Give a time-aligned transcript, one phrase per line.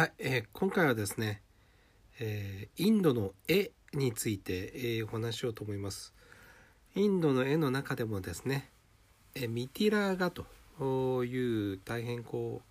[0.00, 1.42] はいえー今回はですね、
[2.20, 6.14] えーインドの絵について、えーお話しようと思います。
[6.94, 8.70] インドの絵の中でもですね、
[9.34, 10.46] えミティラー画と
[11.26, 12.62] いう大変こ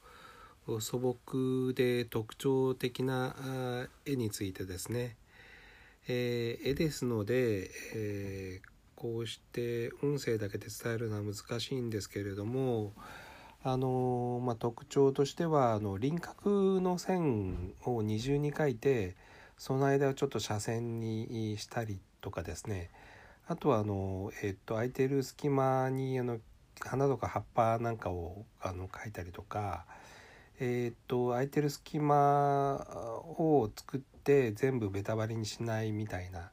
[0.67, 3.35] う素朴で特徴的な
[4.07, 5.15] 絵についてですね、
[6.07, 8.61] え絵ですので、え
[8.95, 12.91] こうして音声だけで伝えるのは難しいんですけれども、
[13.61, 19.17] あのまあ、特徴としてはあの輪郭の線を二重に描いて
[19.57, 22.89] その間をちょっと斜線にしたりとかですね。
[23.47, 26.39] あとはあの、えっと空いてる隙間にあの
[26.79, 29.85] 花とか葉っぱなんかをあの描いたりとか、
[30.61, 36.51] えっと空いてる隙間を作って全部ベタバリにしないみたいな、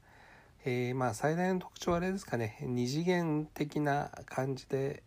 [0.64, 2.58] えーまあ最大の特徴はあれですかね。
[2.62, 5.04] 二次元的な感じで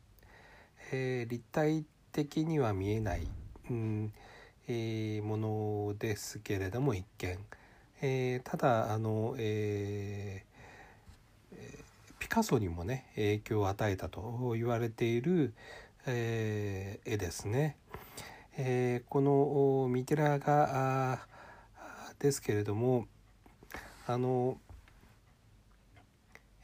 [0.91, 3.27] えー立体的には見えない、
[3.69, 4.11] うん
[4.67, 7.37] えーものですけれども一見、
[8.01, 11.79] えーただあの、えーえ
[12.19, 15.53] ピカソにもね影響を与えたと言われている、
[16.05, 17.77] えー絵ですね。
[18.57, 21.19] えーこのおミテラ画あ
[22.19, 23.07] ですけれども
[24.05, 24.57] あの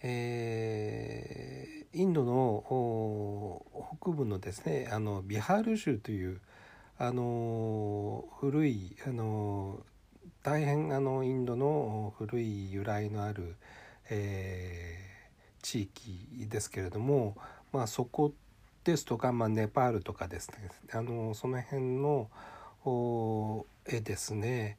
[0.03, 1.64] えー
[1.95, 3.63] インドの
[4.01, 6.39] 北部のですねあのビハール州という
[6.97, 9.79] あの古いあの
[10.43, 13.55] 大変あのインドの古い由来のある、
[14.09, 15.15] えー
[15.65, 17.35] 地域ですけれども、
[17.73, 18.31] まあ、そこ
[18.83, 22.29] ですとか、まあ、ネパールとかですねあのその辺の
[23.87, 24.77] 絵ですね。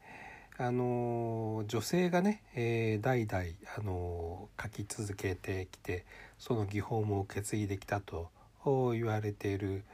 [0.59, 3.45] あの女性がね、えー代々
[3.77, 6.07] あの描き続けてきて
[6.39, 8.31] その技法も受け継いできたと
[8.65, 9.85] 言われている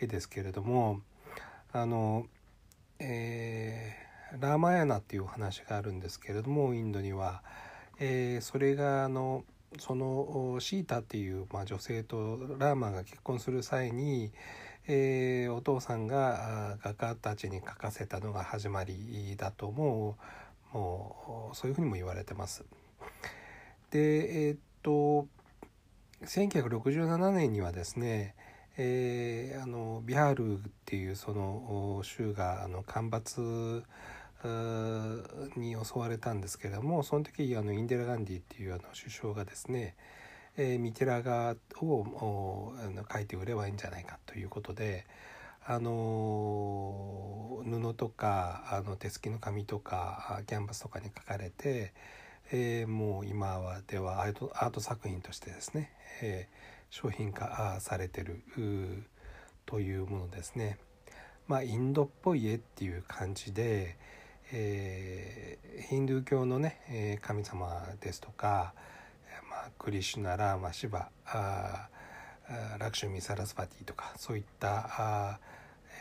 [0.00, 1.00] 絵ですけれども
[1.72, 2.26] あの、
[2.98, 4.08] えー
[4.40, 7.42] ラーマヤナっていうお話があるんですけれどもインドには、
[7.98, 9.44] えーそれがあの
[9.78, 14.30] そのシータっていう、まあ、女性とラーマが結婚する際に、
[14.86, 20.16] えーお父さんが画家たちに描かせたのが始まりだとも
[20.74, 22.64] うもうそういうふうにも言われてます。
[23.90, 25.26] でえーっと
[26.22, 28.34] 1967年にはですね、
[28.76, 33.82] えーあのビハールっていうその州があの干ばつ
[35.56, 39.96] に襲われたんですけれどもその時あのインデラ・ガンディっていうあの首相がですね、
[40.56, 45.06] えーミテラ画をあの描いて売ればいいんじゃないかということで、
[45.64, 51.92] あの布とかあの手すきの紙とかキャンバスとかに描かれて、
[52.50, 55.92] えーもう今はではアートアート作品としてですね、
[56.22, 58.42] えー商品化されてる
[59.66, 60.78] というものですね。
[61.46, 63.98] まあ、インドっぽい絵っていう感じで、
[64.52, 68.72] えーヒンドゥー教のね、え神様ですとか、
[69.50, 75.38] まあ、クリシュナラーマシバあーあーラクシュミ・サラスパティとかそういったあ、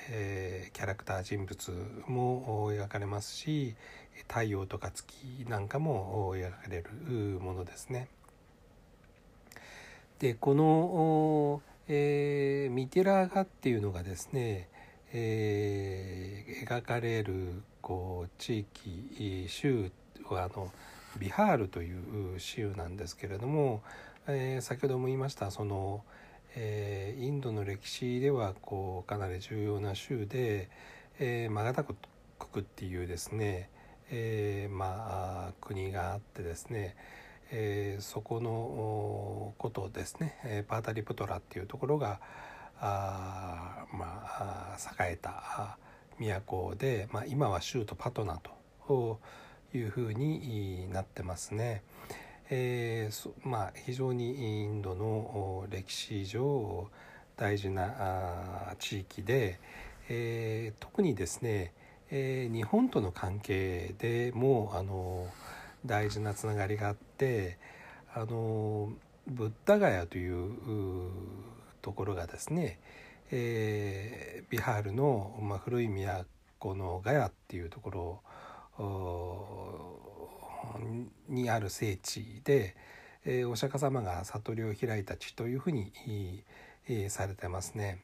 [0.10, 1.72] えーキャラクター人物
[2.08, 3.76] も描かれますし
[4.28, 8.08] 太陽とか月なんかも描かれるものですね。
[10.20, 14.68] でこの、えーミティラー画っていうのがですね、
[15.14, 19.92] えー描かれるこう地域州
[20.30, 20.72] はあの
[21.20, 23.82] ビハールという州なんですけれども、
[24.28, 30.70] えー先ほども言いましたその、えーインドの歴史ではこうかなり重要な州で、
[31.20, 31.98] えーマガダ国
[32.60, 33.70] っていうですね、
[34.10, 36.96] えーまあ国があってですね
[37.52, 42.20] えーそこのことですね、パータリプトラっていうところが
[42.80, 45.78] あまあ栄えた
[46.20, 48.40] 都で、まあ、今は州都パトナ
[48.88, 49.20] と
[49.74, 51.84] いうふうになってますね。
[52.50, 56.88] えーまあ、非常にインドの歴史上
[57.36, 59.60] 大事な地域で、
[60.10, 61.74] えー特にですね、
[62.10, 65.28] えー日本との関係でもあの
[65.86, 67.58] 大事なつながりがあって
[68.14, 68.94] あの
[69.28, 71.12] ブッダガヤという
[71.82, 72.80] ところがですね、
[73.30, 75.90] えービハールの、まあ、古い
[76.60, 78.22] 都のガヤっていうところ
[78.80, 80.07] お
[81.28, 82.76] にある聖地で、
[83.26, 85.92] えお釈迦様が悟りを開いた地というふうに、
[86.88, 88.00] えされてますね。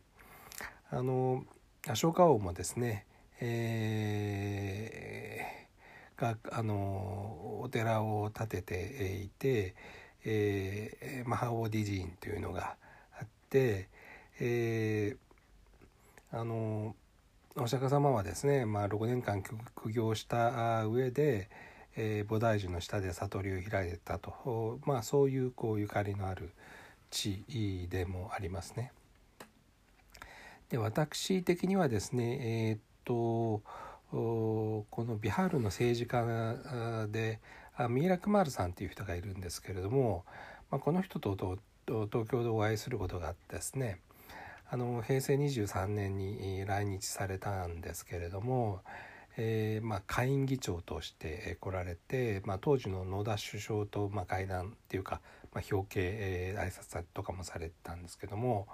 [0.90, 1.46] あの
[1.88, 3.06] アショーカ王もですね、
[3.40, 5.64] えー
[6.16, 9.76] があのお寺を建てていて、
[10.26, 12.76] えーマハオディ寺院というのが
[13.20, 13.88] あって、
[14.40, 16.96] えーあの
[17.56, 21.50] お釈迦様はですね、まあ、6年間苦行した上で、
[21.96, 26.52] えー、菩提樹の下で悟りを開いたと、まあ、そういうこうゆかりのある
[27.12, 28.92] 地でもありますね。
[30.70, 33.62] で私的にはですねえー、っと
[34.10, 37.40] このビハールの政治家で
[37.90, 40.24] ミイラ・クマールさんっていう人がいるんですけれども、
[40.70, 41.36] まあ、この人と
[41.86, 44.00] 東京でお会いすることがあってですね
[44.70, 48.82] あの平成23年に来日されたんですけれども、
[49.38, 55.22] えーまあ、下院議長として来られて、まあ、当時の野田首相と、まあ、会談っていうか、
[55.54, 58.68] まあ、表敬、えー、挨拶とかもされてたんですけども、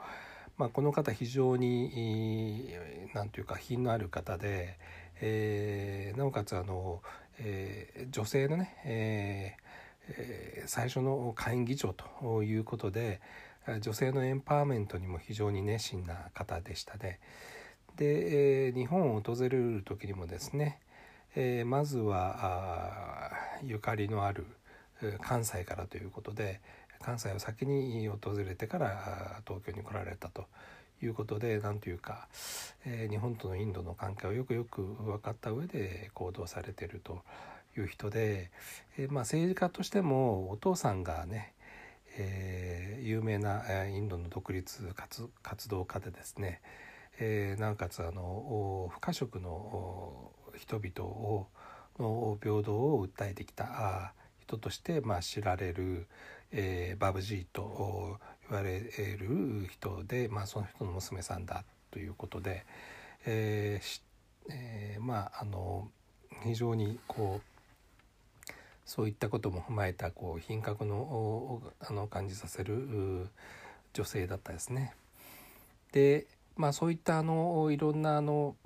[0.58, 2.74] まあ、この方非常に
[3.14, 4.78] 何ていうか品のある方で、
[5.22, 7.02] えー、なおかつあの、
[7.40, 13.22] えー、女性のね、えー、最初の下院議長ということで
[13.82, 17.20] 女性のエンパワーメントにも非常に熱心な方でしたね。
[18.00, 20.80] で、えー、日本を訪れる時にもですね、
[21.36, 23.30] えー、まずは
[23.62, 24.48] ゆかりのある
[25.22, 26.62] 関西からということで
[27.02, 30.46] 関西を先に訪れてから東京に来られたと
[31.04, 32.30] いうことで何というか、
[32.86, 37.22] えー、日本とのインドの関係をよくよく分かった上で行動されていると
[37.78, 38.50] いう人で、
[38.98, 41.54] えー、まあ、政治家としてもお父さんがね、
[42.18, 46.62] えー、有名なインドの独立活動家でですね、
[47.20, 51.48] えなおかつあの不可食の人々を
[52.00, 56.08] の平等を訴えてきた人として、まあ、知られる、
[56.52, 58.18] えー、バブジーと
[58.50, 62.66] 言われる人で、まあ、その人の娘さんだということで、
[63.26, 64.02] えー
[64.50, 65.90] えー、まああの
[66.44, 68.52] 非常にこう
[68.86, 73.28] そういったことも踏まえたこう品格のあの感じさせる
[73.94, 74.94] 女性だったですね。
[75.92, 76.26] で
[76.60, 78.58] まあそういったあのいろんなあの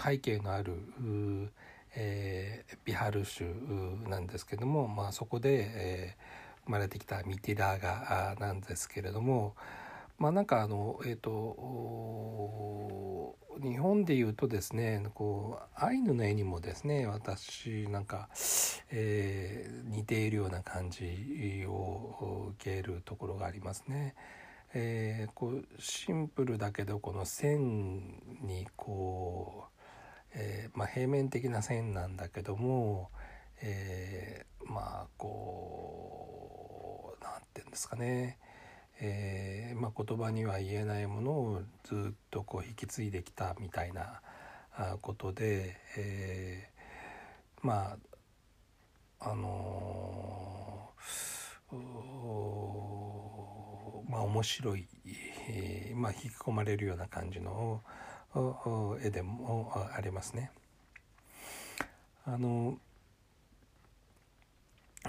[0.00, 0.74] 背景のある
[1.96, 3.52] えー、ビハル州
[4.08, 9.56] なんですけども、まあ、そこで、えー、生まれてきたミティラーガなんですけれども
[10.16, 18.28] まあなんかあのえっ、ー、と日本でいうとですねこうアイヌの絵にもですね私なんか、
[18.92, 24.14] えー、似ているような感じを受けるところがありますね。
[24.74, 29.70] えー、こうシンプルだけどこの線にこう
[30.32, 33.10] えー、まあ、平面的な線なんだけども、
[33.62, 35.96] えー、まあこ
[37.20, 38.38] う何て言うんですかね、
[39.00, 44.20] えー、まあ、言葉には言えないものをずっとこう引き継いできたみたいな
[45.02, 46.70] ことで、え
[47.60, 47.96] ま
[49.20, 50.90] ああの
[54.10, 54.86] まあ面白い、
[55.48, 57.80] えまあ、引き込まれるような感じの
[59.02, 60.50] 絵でもありますね。
[62.26, 62.78] あの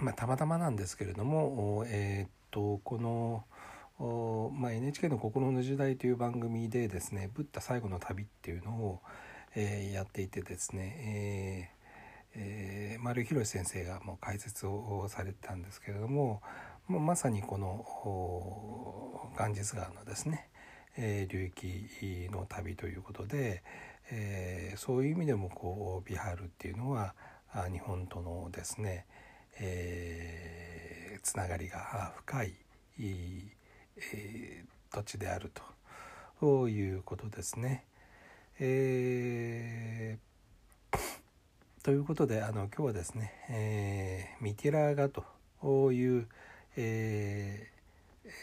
[0.02, 3.44] まあ、たまたまなんですけれども、えー、っとこの
[4.54, 9.02] まあ、NHK の「心の時代」という番組でですね「ブッダ最後の旅」っていうのを、
[9.54, 11.82] えー、やっていてですね、えー
[12.34, 16.42] えー、丸井宏先生がもう解説をされてたんですけれども、
[16.88, 20.50] まあ、まさにこのガンジス川のですね、
[20.98, 23.64] えー、流域の旅ということで、
[24.12, 27.16] えー、そういう意味でもこうビハールっていうのは
[27.72, 29.06] 日本とのですね、
[29.60, 32.56] えー、つながりが深い、
[33.00, 35.52] えー、土地である
[36.40, 37.86] ということですね。
[38.60, 40.98] えー、
[41.84, 45.24] ということであの今日はですね、えー、ミティラーガと
[45.92, 46.28] いう、
[46.78, 47.68] え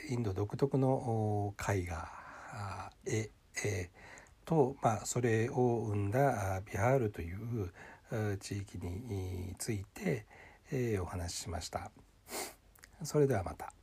[0.09, 2.09] ー、インド独特の絵画
[3.07, 3.31] 絵
[4.45, 7.71] と、まあ、それを生んだビハールという
[8.41, 10.27] 地域について
[10.71, 11.91] えお話ししました。
[13.03, 13.78] それではまた。